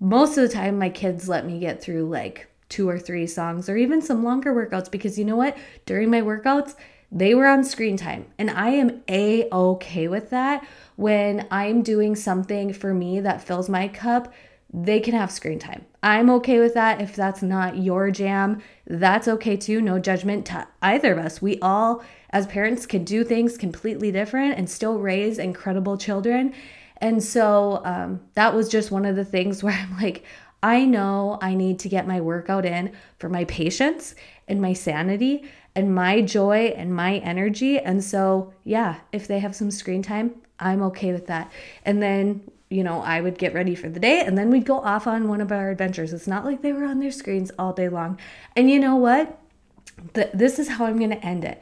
Most 0.00 0.36
of 0.36 0.42
the 0.42 0.54
time, 0.54 0.78
my 0.78 0.90
kids 0.90 1.28
let 1.28 1.46
me 1.46 1.60
get 1.60 1.80
through 1.80 2.08
like 2.08 2.48
two 2.68 2.88
or 2.88 2.98
three 2.98 3.26
songs 3.26 3.68
or 3.68 3.76
even 3.76 4.02
some 4.02 4.24
longer 4.24 4.52
workouts 4.52 4.90
because 4.90 5.18
you 5.18 5.24
know 5.24 5.36
what? 5.36 5.56
During 5.86 6.10
my 6.10 6.22
workouts, 6.22 6.74
they 7.12 7.34
were 7.34 7.46
on 7.46 7.62
screen 7.62 7.96
time 7.96 8.26
and 8.38 8.50
I 8.50 8.70
am 8.70 9.02
a 9.08 9.48
okay 9.50 10.08
with 10.08 10.30
that. 10.30 10.66
When 10.96 11.46
I'm 11.50 11.82
doing 11.82 12.16
something 12.16 12.72
for 12.72 12.92
me 12.94 13.20
that 13.20 13.42
fills 13.42 13.68
my 13.68 13.88
cup, 13.88 14.32
they 14.72 15.00
can 15.00 15.12
have 15.14 15.30
screen 15.30 15.58
time. 15.58 15.84
I'm 16.02 16.30
okay 16.30 16.58
with 16.58 16.72
that. 16.74 17.02
If 17.02 17.14
that's 17.14 17.42
not 17.42 17.76
your 17.76 18.10
jam, 18.10 18.62
that's 18.86 19.28
okay 19.28 19.56
too. 19.56 19.82
No 19.82 19.98
judgment 19.98 20.46
to 20.46 20.66
either 20.80 21.12
of 21.12 21.24
us. 21.24 21.42
We 21.42 21.58
all, 21.60 22.02
as 22.32 22.46
parents, 22.46 22.86
can 22.86 23.04
do 23.04 23.24
things 23.24 23.56
completely 23.56 24.10
different 24.10 24.58
and 24.58 24.68
still 24.68 24.98
raise 24.98 25.38
incredible 25.38 25.98
children. 25.98 26.54
And 26.98 27.22
so 27.22 27.82
um, 27.84 28.20
that 28.34 28.54
was 28.54 28.68
just 28.68 28.90
one 28.90 29.04
of 29.04 29.16
the 29.16 29.24
things 29.24 29.62
where 29.62 29.74
I'm 29.74 29.96
like, 30.00 30.24
I 30.62 30.84
know 30.84 31.38
I 31.42 31.54
need 31.54 31.80
to 31.80 31.88
get 31.88 32.06
my 32.06 32.20
workout 32.20 32.64
in 32.64 32.92
for 33.18 33.28
my 33.28 33.44
patience 33.46 34.14
and 34.46 34.62
my 34.62 34.72
sanity 34.72 35.44
and 35.74 35.94
my 35.94 36.20
joy 36.20 36.72
and 36.76 36.94
my 36.94 37.16
energy. 37.18 37.78
And 37.78 38.04
so, 38.04 38.52
yeah, 38.62 39.00
if 39.10 39.26
they 39.26 39.40
have 39.40 39.56
some 39.56 39.70
screen 39.70 40.02
time, 40.02 40.34
I'm 40.60 40.82
okay 40.82 41.12
with 41.12 41.26
that. 41.26 41.50
And 41.84 42.00
then 42.00 42.42
you 42.72 42.82
know, 42.82 43.02
I 43.02 43.20
would 43.20 43.36
get 43.36 43.52
ready 43.52 43.74
for 43.74 43.90
the 43.90 44.00
day 44.00 44.20
and 44.20 44.36
then 44.36 44.50
we'd 44.50 44.64
go 44.64 44.78
off 44.78 45.06
on 45.06 45.28
one 45.28 45.42
of 45.42 45.52
our 45.52 45.70
adventures. 45.70 46.14
It's 46.14 46.26
not 46.26 46.46
like 46.46 46.62
they 46.62 46.72
were 46.72 46.84
on 46.84 47.00
their 47.00 47.10
screens 47.10 47.52
all 47.58 47.74
day 47.74 47.90
long. 47.90 48.18
And 48.56 48.70
you 48.70 48.80
know 48.80 48.96
what? 48.96 49.38
The, 50.14 50.30
this 50.32 50.58
is 50.58 50.68
how 50.70 50.86
I'm 50.86 50.96
going 50.96 51.10
to 51.10 51.24
end 51.24 51.44
it. 51.44 51.60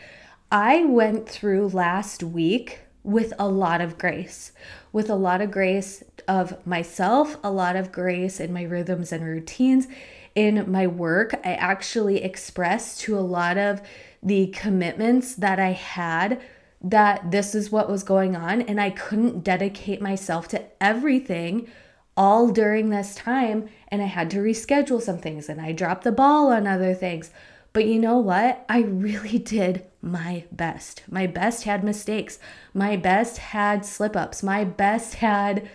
I 0.52 0.84
went 0.84 1.28
through 1.28 1.68
last 1.68 2.24
week 2.24 2.80
with 3.04 3.32
a 3.38 3.46
lot 3.46 3.80
of 3.80 3.96
grace, 3.96 4.50
with 4.92 5.08
a 5.08 5.14
lot 5.14 5.40
of 5.40 5.52
grace 5.52 6.02
of 6.26 6.66
myself, 6.66 7.36
a 7.44 7.50
lot 7.52 7.76
of 7.76 7.92
grace 7.92 8.40
in 8.40 8.52
my 8.52 8.64
rhythms 8.64 9.12
and 9.12 9.24
routines, 9.24 9.86
in 10.34 10.68
my 10.70 10.88
work. 10.88 11.34
I 11.44 11.54
actually 11.54 12.24
expressed 12.24 13.00
to 13.02 13.16
a 13.16 13.20
lot 13.20 13.58
of 13.58 13.80
the 14.24 14.48
commitments 14.48 15.36
that 15.36 15.60
I 15.60 15.70
had 15.70 16.42
that 16.82 17.30
this 17.30 17.54
is 17.54 17.70
what 17.70 17.88
was 17.88 18.02
going 18.02 18.34
on 18.34 18.62
and 18.62 18.80
I 18.80 18.90
couldn't 18.90 19.44
dedicate 19.44 20.02
myself 20.02 20.48
to 20.48 20.64
everything 20.82 21.68
all 22.16 22.48
during 22.48 22.90
this 22.90 23.14
time 23.14 23.68
and 23.88 24.02
I 24.02 24.06
had 24.06 24.30
to 24.30 24.38
reschedule 24.38 25.00
some 25.00 25.18
things 25.18 25.48
and 25.48 25.60
I 25.60 25.70
dropped 25.72 26.02
the 26.02 26.10
ball 26.10 26.50
on 26.52 26.66
other 26.66 26.92
things. 26.92 27.30
But 27.72 27.86
you 27.86 28.00
know 28.00 28.18
what? 28.18 28.64
I 28.68 28.80
really 28.82 29.38
did 29.38 29.86
my 30.02 30.44
best. 30.50 31.02
My 31.08 31.26
best 31.26 31.64
had 31.64 31.84
mistakes. 31.84 32.38
My 32.72 32.96
best 32.96 33.38
had 33.38 33.84
slip 33.84 34.16
ups. 34.16 34.42
My 34.42 34.64
best 34.64 35.14
had, 35.16 35.68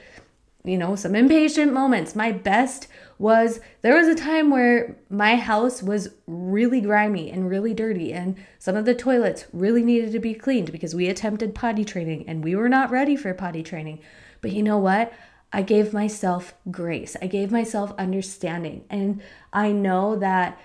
you 0.64 0.78
know, 0.78 0.96
some 0.96 1.16
impatient 1.16 1.74
moments. 1.74 2.16
My 2.16 2.32
best 2.32 2.88
was 3.18 3.60
there 3.82 3.96
was 3.96 4.08
a 4.08 4.16
time 4.16 4.50
where 4.50 4.98
my 5.10 5.36
house 5.36 5.82
was 5.82 6.10
really 6.28 6.82
grimy 6.82 7.30
and 7.30 7.50
really 7.50 7.74
dirty, 7.74 8.12
and 8.12 8.36
some 8.60 8.76
of 8.76 8.86
the 8.86 8.96
toilets 8.96 9.46
really 9.54 9.84
needed 9.84 10.12
to 10.12 10.20
be 10.20 10.34
cleaned 10.34 10.72
because 10.72 10.96
we 10.96 11.08
attempted 11.08 11.56
potty 11.56 11.86
training 11.86 12.28
and 12.28 12.44
we 12.44 12.56
were 12.56 12.70
not 12.70 12.92
ready 12.92 13.16
for 13.16 13.34
potty 13.34 13.64
training. 13.64 14.00
But 14.42 14.52
you 14.52 14.64
know 14.64 14.78
what? 14.78 15.14
I 15.54 15.62
gave 15.62 15.94
myself 15.94 16.54
grace, 16.70 17.16
I 17.22 17.28
gave 17.28 17.52
myself 17.52 17.94
understanding. 17.98 18.84
And 18.90 19.22
I 19.54 19.72
know 19.72 20.18
that, 20.18 20.60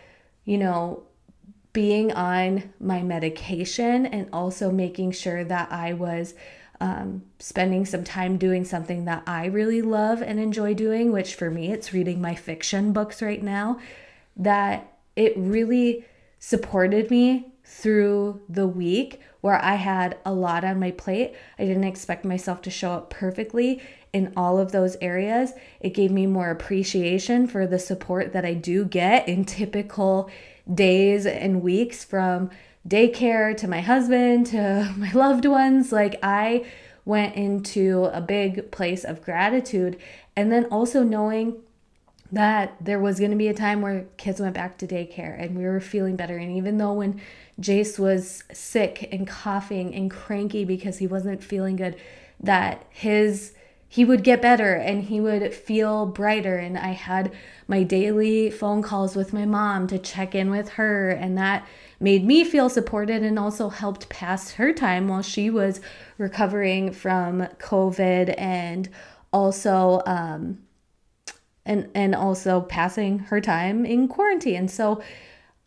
you 0.45 0.59
know, 0.59 1.05
being 1.73 2.13
on 2.13 2.73
my 2.81 3.03
medication 3.03 4.07
and 4.07 4.29
also 4.33 4.71
making 4.71 5.13
sure 5.13 5.45
that 5.45 5.71
I 5.71 5.93
was 5.93 6.35
um, 6.81 7.23
spending 7.39 7.85
some 7.85 8.05
time 8.05 8.39
doing 8.39 8.65
something 8.65 9.05
that 9.05 9.23
I 9.27 9.47
really 9.47 9.83
love 9.83 10.23
and 10.23 10.41
enjoy 10.41 10.75
doing, 10.75 11.13
which 11.13 11.35
for 11.35 11.51
me, 11.51 11.71
it's 11.71 11.93
reading 11.93 12.21
my 12.21 12.35
fiction 12.35 12.93
books 12.93 13.21
right 13.21 13.43
now, 13.43 13.79
that 14.37 14.97
it 15.15 15.35
really 15.37 16.07
supported 16.39 17.11
me 17.11 17.53
through 17.65 18.41
the 18.49 18.67
week 18.67 19.21
where 19.43 19.63
I 19.63 19.75
had 19.75 20.19
a 20.25 20.33
lot 20.33 20.65
on 20.65 20.81
my 20.81 20.91
plate. 20.91 21.35
I 21.59 21.65
didn't 21.65 21.85
expect 21.85 22.25
myself 22.25 22.63
to 22.63 22.71
show 22.71 22.93
up 22.93 23.11
perfectly 23.11 23.83
in 24.13 24.33
all 24.37 24.59
of 24.59 24.73
those 24.73 24.97
areas. 25.01 25.53
It 25.81 25.95
gave 25.95 26.11
me 26.11 26.27
more 26.27 26.51
appreciation 26.51 27.47
for 27.47 27.67
the 27.67 27.79
support 27.79 28.33
that 28.33 28.45
I 28.45 28.55
do 28.55 28.85
get 28.85 29.29
in 29.29 29.45
typical 29.45 30.31
days 30.73 31.27
and 31.27 31.63
weeks 31.63 32.05
from 32.05 32.51
daycare 32.89 33.57
to 33.57 33.69
my 33.69 33.81
husband 33.81 34.47
to 34.47 34.93
my 34.97 35.13
loved 35.13 35.47
ones. 35.47 35.93
Like 35.93 36.19
I 36.23 36.67
went 37.05 37.35
into 37.35 38.05
a 38.13 38.21
big 38.21 38.71
place 38.71 39.05
of 39.05 39.23
gratitude. 39.23 39.99
And 40.37 40.51
then 40.51 40.67
also 40.67 41.03
knowing 41.03 41.57
that 42.33 42.77
there 42.81 43.01
was 43.01 43.19
going 43.19 43.33
to 43.33 43.37
be 43.37 43.49
a 43.49 43.55
time 43.55 43.83
where 43.83 44.07
kids 44.17 44.41
went 44.41 44.55
back 44.55 44.79
to 44.79 44.87
daycare 44.87 45.41
and 45.43 45.59
we 45.59 45.65
were 45.65 45.81
feeling 45.81 46.17
better. 46.17 46.37
And 46.37 46.57
even 46.57 46.79
though 46.79 46.93
when 46.93 47.21
Jace 47.61 47.99
was 47.99 48.45
sick 48.53 49.09
and 49.11 49.27
coughing 49.27 49.95
and 49.95 50.11
cranky 50.11 50.65
because 50.65 50.99
he 50.99 51.07
wasn't 51.07 51.43
feeling 51.43 51.77
good, 51.77 51.97
that 52.39 52.87
his 52.91 53.53
he 53.93 54.05
would 54.05 54.23
get 54.23 54.41
better 54.41 54.75
and 54.75 55.03
he 55.03 55.21
would 55.21 55.53
feel 55.53 56.07
brighter. 56.07 56.57
And 56.57 56.79
i 56.79 56.93
had 56.93 57.33
my 57.67 57.83
daily 57.83 58.49
phone 58.49 58.83
calls 58.83 59.17
with 59.17 59.33
my 59.33 59.45
mom 59.45 59.89
to 59.89 59.99
check 59.99 60.35
in 60.35 60.51
with 60.51 60.71
her 60.71 61.11
and 61.11 61.37
that 61.37 61.67
made 61.99 62.25
me 62.25 62.45
feel 62.45 62.69
supported 62.71 63.23
and 63.23 63.39
also 63.39 63.69
helped 63.69 64.09
pass 64.09 64.53
her 64.53 64.73
time 64.73 65.09
while 65.09 65.23
she 65.23 65.51
was 65.51 65.81
recovering 66.17 66.93
from 66.93 67.41
covid 67.59 68.35
and 68.39 68.89
also 69.33 70.01
um 70.07 70.59
and 71.67 71.89
and 71.95 72.15
also 72.15 72.63
passing 72.63 73.21
her 73.21 73.41
time 73.41 73.85
in 73.85 74.09
quarantine. 74.09 74.69
So 74.69 75.03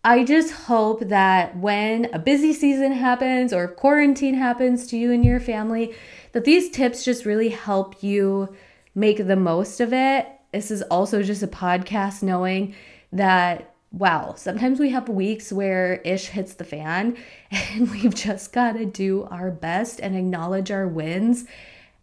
I 0.05 0.25
just 0.25 0.51
hope 0.51 0.99
that 1.07 1.55
when 1.55 2.09
a 2.13 2.19
busy 2.19 2.51
season 2.51 2.91
happens 2.91 3.53
or 3.53 3.69
quarantine 3.69 4.33
happens 4.33 4.85
to 4.87 4.97
you 4.97 5.13
and 5.13 5.23
your 5.23 5.39
family, 5.39 5.95
that 6.33 6.43
these 6.43 6.69
tips 6.69 7.05
just 7.05 7.25
really 7.25 7.49
help 7.49 8.03
you 8.03 8.53
make 8.93 9.25
the 9.25 9.37
most 9.37 9.79
of 9.79 9.93
it. 9.93 10.27
This 10.51 10.71
is 10.71 10.81
also 10.83 11.23
just 11.23 11.41
a 11.41 11.47
podcast 11.47 12.21
knowing 12.21 12.75
that, 13.13 13.73
wow, 13.93 14.33
sometimes 14.35 14.77
we 14.77 14.89
have 14.89 15.07
weeks 15.07 15.53
where 15.53 15.95
ish 16.03 16.27
hits 16.27 16.55
the 16.55 16.65
fan 16.65 17.15
and 17.51 17.89
we've 17.89 18.13
just 18.13 18.51
got 18.51 18.73
to 18.73 18.85
do 18.85 19.25
our 19.31 19.51
best 19.51 20.01
and 20.01 20.17
acknowledge 20.17 20.69
our 20.69 20.87
wins 20.87 21.45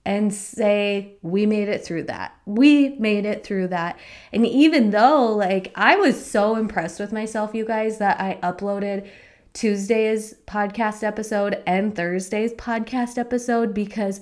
and 0.04 0.32
say 0.32 1.16
we 1.22 1.46
made 1.46 1.68
it 1.68 1.84
through 1.84 2.04
that. 2.04 2.34
We 2.46 2.90
made 2.98 3.26
it 3.26 3.44
through 3.44 3.68
that. 3.68 3.98
And 4.32 4.46
even 4.46 4.90
though 4.90 5.26
like 5.26 5.72
I 5.74 5.96
was 5.96 6.24
so 6.24 6.56
impressed 6.56 7.00
with 7.00 7.12
myself 7.12 7.54
you 7.54 7.64
guys 7.64 7.98
that 7.98 8.20
I 8.20 8.38
uploaded 8.42 9.08
Tuesday's 9.52 10.34
podcast 10.46 11.02
episode 11.02 11.62
and 11.66 11.94
Thursday's 11.94 12.52
podcast 12.54 13.18
episode 13.18 13.74
because 13.74 14.20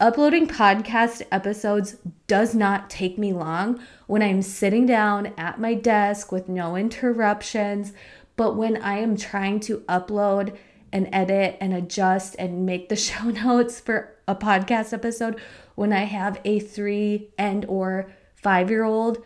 uploading 0.00 0.46
podcast 0.46 1.22
episodes 1.30 1.96
does 2.26 2.54
not 2.54 2.88
take 2.88 3.18
me 3.18 3.32
long 3.32 3.80
when 4.06 4.22
I'm 4.22 4.40
sitting 4.40 4.86
down 4.86 5.32
at 5.36 5.60
my 5.60 5.74
desk 5.74 6.32
with 6.32 6.48
no 6.48 6.76
interruptions. 6.76 7.92
But 8.36 8.56
when 8.56 8.76
I 8.78 8.98
am 8.98 9.16
trying 9.16 9.60
to 9.60 9.78
upload 9.80 10.56
and 10.92 11.08
edit 11.12 11.56
and 11.60 11.72
adjust 11.74 12.36
and 12.38 12.66
make 12.66 12.88
the 12.88 12.96
show 13.08 13.30
notes 13.30 13.80
for 13.80 14.11
a 14.28 14.34
podcast 14.34 14.92
episode 14.92 15.40
when 15.74 15.92
I 15.92 16.04
have 16.04 16.40
a 16.44 16.58
3 16.60 17.30
and 17.38 17.64
or 17.66 18.12
5 18.36 18.70
year 18.70 18.84
old 18.84 19.24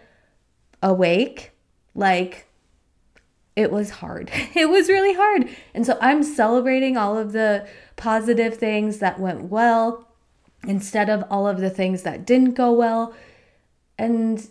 awake 0.83 1.53
like 1.95 2.47
it 3.57 3.73
was 3.73 3.91
hard. 3.91 4.31
It 4.55 4.69
was 4.69 4.88
really 4.88 5.15
hard. 5.15 5.49
And 5.75 5.85
so 5.85 5.99
I'm 6.00 6.23
celebrating 6.23 6.97
all 6.97 7.17
of 7.19 7.33
the 7.33 7.67
positive 7.97 8.57
things 8.57 8.99
that 8.99 9.19
went 9.19 9.45
well 9.45 10.09
instead 10.67 11.09
of 11.09 11.25
all 11.31 11.47
of 11.47 11.61
the 11.61 11.71
things 11.71 12.03
that 12.03 12.26
didn't 12.26 12.55
go 12.55 12.73
well. 12.73 13.15
And 13.99 14.47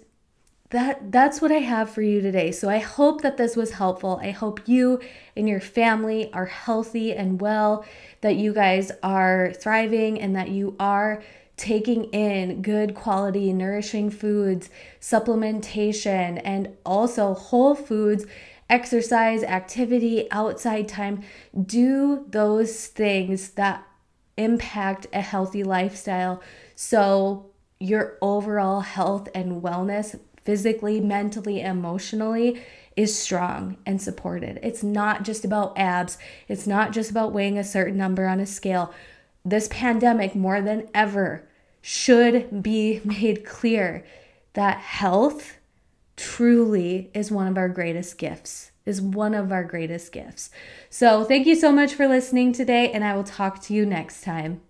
that 0.72 1.12
that's 1.12 1.42
what 1.42 1.52
I 1.52 1.60
have 1.60 1.90
for 1.90 2.02
you 2.02 2.22
today. 2.22 2.52
So 2.52 2.70
I 2.70 2.80
hope 2.80 3.22
that 3.22 3.38
this 3.38 3.56
was 3.56 3.72
helpful. 3.74 4.20
I 4.22 4.32
hope 4.32 4.68
you 4.68 5.00
and 5.38 5.48
your 5.48 5.60
family 5.60 6.32
are 6.34 6.48
healthy 6.48 7.14
and 7.14 7.40
well, 7.40 7.86
that 8.22 8.36
you 8.36 8.54
guys 8.54 8.92
are 9.04 9.54
thriving 9.54 10.20
and 10.20 10.36
that 10.36 10.50
you 10.50 10.76
are 10.80 11.22
taking 11.56 12.06
in 12.06 12.62
good 12.62 12.96
quality, 12.96 13.54
nourishing 13.54 14.10
foods, 14.10 14.70
supplementation, 15.00 16.42
and 16.44 16.76
also 16.86 17.34
whole 17.34 17.76
foods, 17.76 18.26
exercise, 18.70 19.44
activity, 19.44 20.30
outside 20.32 20.88
time. 20.88 21.22
Do 21.66 22.26
those 22.28 22.88
things 22.88 23.52
that 23.52 23.86
impact 24.38 25.08
a 25.14 25.22
healthy 25.22 25.64
lifestyle 25.64 26.42
so 26.76 27.52
your 27.80 28.18
overall 28.22 28.82
health 28.82 29.30
and 29.34 29.62
wellness, 29.62 30.20
physically, 30.46 31.02
mentally, 31.02 31.60
emotionally, 31.60 32.62
is 32.96 33.18
strong 33.18 33.78
and 33.86 34.02
supported. 34.02 34.60
It's 34.64 34.84
not 34.84 35.24
just 35.24 35.44
about 35.44 35.78
abs, 35.78 36.18
it's 36.48 36.66
not 36.66 36.94
just 36.94 37.12
about 37.12 37.34
weighing 37.34 37.58
a 37.58 37.64
certain 37.64 37.98
number 37.98 38.25
on 38.25 38.40
a 38.40 38.46
scale. 38.46 38.94
This 39.44 39.68
pandemic, 39.70 40.36
more 40.36 40.62
than 40.62 40.88
ever, 40.94 41.48
should 41.82 42.64
be 42.64 43.02
made 43.06 43.44
clear 43.46 44.06
that 44.54 44.78
health 44.78 45.58
truly 46.16 47.12
is 47.14 47.32
one 47.32 47.48
of 47.48 47.58
our 47.58 47.70
greatest 47.70 48.18
gifts. 48.18 48.72
Is 48.86 49.02
one 49.02 49.34
of 49.34 49.52
our 49.52 49.64
greatest 49.64 50.12
gifts. 50.12 50.52
So, 50.92 51.24
thank 51.24 51.48
you 51.48 51.56
so 51.56 51.72
much 51.72 51.96
for 51.96 52.08
listening 52.08 52.54
today, 52.54 52.92
and 52.92 53.04
I 53.04 53.16
will 53.16 53.24
talk 53.24 53.60
to 53.64 53.74
you 53.74 53.84
next 53.84 54.24
time. 54.24 54.62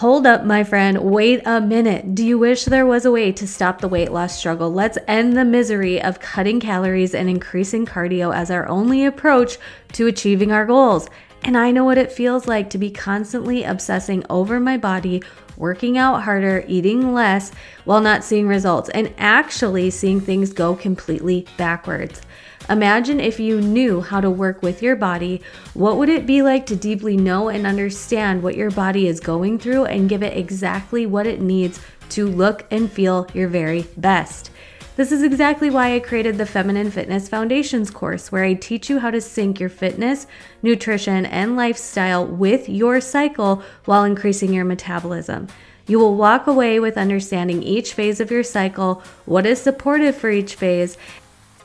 Hold 0.00 0.26
up, 0.26 0.44
my 0.44 0.64
friend. 0.64 0.98
Wait 1.02 1.42
a 1.44 1.60
minute. 1.60 2.14
Do 2.14 2.24
you 2.24 2.38
wish 2.38 2.64
there 2.64 2.86
was 2.86 3.04
a 3.04 3.10
way 3.10 3.32
to 3.32 3.46
stop 3.46 3.82
the 3.82 3.86
weight 3.86 4.10
loss 4.10 4.34
struggle? 4.34 4.72
Let's 4.72 4.96
end 5.06 5.36
the 5.36 5.44
misery 5.44 6.00
of 6.00 6.20
cutting 6.20 6.58
calories 6.58 7.14
and 7.14 7.28
increasing 7.28 7.84
cardio 7.84 8.34
as 8.34 8.50
our 8.50 8.66
only 8.66 9.04
approach 9.04 9.58
to 9.92 10.06
achieving 10.06 10.52
our 10.52 10.64
goals. 10.64 11.10
And 11.42 11.54
I 11.54 11.70
know 11.70 11.84
what 11.84 11.98
it 11.98 12.12
feels 12.12 12.48
like 12.48 12.70
to 12.70 12.78
be 12.78 12.90
constantly 12.90 13.62
obsessing 13.62 14.24
over 14.30 14.58
my 14.58 14.78
body, 14.78 15.22
working 15.58 15.98
out 15.98 16.22
harder, 16.22 16.64
eating 16.66 17.12
less, 17.12 17.52
while 17.84 18.00
not 18.00 18.24
seeing 18.24 18.48
results, 18.48 18.88
and 18.88 19.12
actually 19.18 19.90
seeing 19.90 20.18
things 20.18 20.54
go 20.54 20.74
completely 20.74 21.46
backwards. 21.58 22.22
Imagine 22.70 23.18
if 23.18 23.40
you 23.40 23.60
knew 23.60 24.00
how 24.00 24.20
to 24.20 24.30
work 24.30 24.62
with 24.62 24.80
your 24.80 24.94
body. 24.94 25.42
What 25.74 25.96
would 25.96 26.08
it 26.08 26.24
be 26.24 26.40
like 26.40 26.66
to 26.66 26.76
deeply 26.76 27.16
know 27.16 27.48
and 27.48 27.66
understand 27.66 28.44
what 28.44 28.54
your 28.54 28.70
body 28.70 29.08
is 29.08 29.18
going 29.18 29.58
through 29.58 29.86
and 29.86 30.08
give 30.08 30.22
it 30.22 30.38
exactly 30.38 31.04
what 31.04 31.26
it 31.26 31.40
needs 31.40 31.80
to 32.10 32.28
look 32.28 32.64
and 32.70 32.90
feel 32.90 33.26
your 33.34 33.48
very 33.48 33.88
best? 33.96 34.52
This 34.94 35.10
is 35.10 35.24
exactly 35.24 35.68
why 35.68 35.96
I 35.96 35.98
created 35.98 36.38
the 36.38 36.46
Feminine 36.46 36.92
Fitness 36.92 37.28
Foundations 37.28 37.90
course, 37.90 38.30
where 38.30 38.44
I 38.44 38.54
teach 38.54 38.88
you 38.88 39.00
how 39.00 39.10
to 39.10 39.20
sync 39.20 39.58
your 39.58 39.68
fitness, 39.68 40.28
nutrition, 40.62 41.26
and 41.26 41.56
lifestyle 41.56 42.24
with 42.24 42.68
your 42.68 43.00
cycle 43.00 43.64
while 43.84 44.04
increasing 44.04 44.52
your 44.52 44.64
metabolism. 44.64 45.48
You 45.88 45.98
will 45.98 46.14
walk 46.14 46.46
away 46.46 46.78
with 46.78 46.96
understanding 46.96 47.64
each 47.64 47.94
phase 47.94 48.20
of 48.20 48.30
your 48.30 48.44
cycle, 48.44 49.02
what 49.24 49.44
is 49.44 49.60
supportive 49.60 50.14
for 50.14 50.30
each 50.30 50.54
phase, 50.54 50.96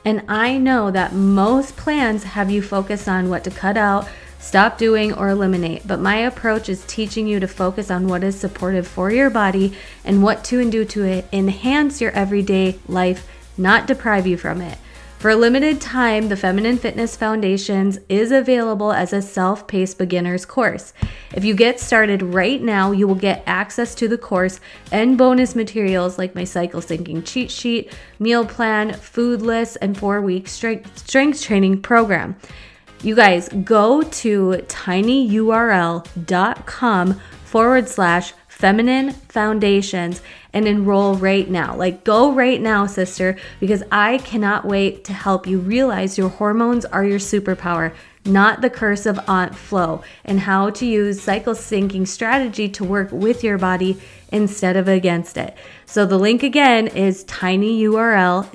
and 0.06 0.22
I 0.28 0.56
know 0.56 0.92
that 0.92 1.14
most 1.14 1.76
plans 1.76 2.22
have 2.22 2.48
you 2.48 2.62
focus 2.62 3.08
on 3.08 3.28
what 3.28 3.42
to 3.42 3.50
cut 3.50 3.76
out, 3.76 4.08
stop 4.38 4.78
doing, 4.78 5.12
or 5.12 5.28
eliminate. 5.28 5.84
But 5.84 5.98
my 5.98 6.18
approach 6.18 6.68
is 6.68 6.84
teaching 6.86 7.26
you 7.26 7.40
to 7.40 7.48
focus 7.48 7.90
on 7.90 8.06
what 8.06 8.22
is 8.22 8.38
supportive 8.38 8.86
for 8.86 9.10
your 9.10 9.30
body 9.30 9.74
and 10.04 10.22
what 10.22 10.44
to 10.44 10.60
and 10.60 10.70
do 10.70 10.84
to 10.84 11.24
enhance 11.36 12.00
your 12.00 12.12
everyday 12.12 12.78
life, 12.86 13.28
not 13.58 13.88
deprive 13.88 14.28
you 14.28 14.36
from 14.36 14.62
it. 14.62 14.78
For 15.18 15.30
a 15.30 15.36
limited 15.36 15.80
time, 15.80 16.28
the 16.28 16.36
Feminine 16.36 16.76
Fitness 16.76 17.16
Foundations 17.16 17.98
is 18.08 18.30
available 18.30 18.92
as 18.92 19.14
a 19.14 19.22
self 19.22 19.66
paced 19.66 19.96
beginner's 19.96 20.44
course. 20.44 20.92
If 21.34 21.42
you 21.42 21.54
get 21.54 21.80
started 21.80 22.22
right 22.22 22.62
now, 22.62 22.92
you 22.92 23.08
will 23.08 23.14
get 23.14 23.42
access 23.46 23.94
to 23.96 24.08
the 24.08 24.18
course 24.18 24.60
and 24.92 25.16
bonus 25.16 25.54
materials 25.54 26.18
like 26.18 26.34
my 26.34 26.44
cycle 26.44 26.82
syncing 26.82 27.24
cheat 27.24 27.50
sheet, 27.50 27.96
meal 28.18 28.44
plan, 28.44 28.92
food 28.92 29.40
list, 29.40 29.78
and 29.80 29.96
four 29.96 30.20
week 30.20 30.48
strength, 30.48 30.98
strength 30.98 31.42
training 31.42 31.80
program. 31.80 32.36
You 33.02 33.14
guys 33.14 33.48
go 33.48 34.02
to 34.02 34.50
tinyurl.com 34.68 36.02
forward 37.44 37.88
slash 37.88 38.34
feminine 38.56 39.12
foundations 39.28 40.22
and 40.54 40.66
enroll 40.66 41.14
right 41.16 41.50
now. 41.50 41.76
Like, 41.76 42.04
go 42.04 42.32
right 42.32 42.58
now, 42.58 42.86
sister, 42.86 43.36
because 43.60 43.82
I 43.92 44.16
cannot 44.16 44.64
wait 44.64 45.04
to 45.04 45.12
help 45.12 45.46
you 45.46 45.58
realize 45.58 46.16
your 46.16 46.30
hormones 46.30 46.86
are 46.86 47.04
your 47.04 47.18
superpower, 47.18 47.94
not 48.24 48.62
the 48.62 48.70
curse 48.70 49.04
of 49.04 49.20
Aunt 49.28 49.54
Flo, 49.54 50.02
and 50.24 50.40
how 50.40 50.70
to 50.70 50.86
use 50.86 51.20
cycle 51.20 51.52
syncing 51.52 52.08
strategy 52.08 52.66
to 52.70 52.82
work 52.82 53.12
with 53.12 53.44
your 53.44 53.58
body 53.58 54.00
instead 54.32 54.74
of 54.74 54.88
against 54.88 55.36
it. 55.36 55.54
So, 55.84 56.06
the 56.06 56.18
link 56.18 56.42
again 56.42 56.86
is 56.86 57.26
tinyurl.com 57.26 58.48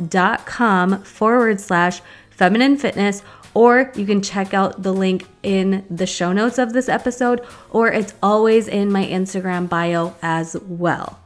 forward 1.04 1.62
slash 1.62 2.02
feminine 2.32 2.76
fitness 2.76 3.22
or 3.54 3.92
you 3.96 4.06
can 4.06 4.22
check 4.22 4.54
out 4.54 4.84
the 4.84 4.94
link 4.94 5.28
in 5.44 5.86
the 5.90 6.08
show 6.08 6.34
notes 6.34 6.58
of 6.58 6.74
this 6.74 6.90
episode, 6.90 7.42
or 7.70 7.90
it's 7.92 8.14
always 8.22 8.68
in 8.68 8.92
my 8.92 9.06
Instagram 9.06 9.70
bio 9.70 10.14
as 10.22 10.56
well. 10.68 11.21